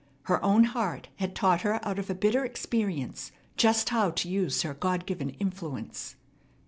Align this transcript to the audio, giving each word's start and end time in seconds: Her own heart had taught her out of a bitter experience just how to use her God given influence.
Her 0.23 0.43
own 0.43 0.63
heart 0.63 1.09
had 1.17 1.35
taught 1.35 1.61
her 1.61 1.79
out 1.87 1.99
of 1.99 2.09
a 2.09 2.15
bitter 2.15 2.43
experience 2.43 3.31
just 3.55 3.89
how 3.89 4.09
to 4.09 4.27
use 4.27 4.63
her 4.63 4.73
God 4.73 5.05
given 5.05 5.29
influence. 5.29 6.15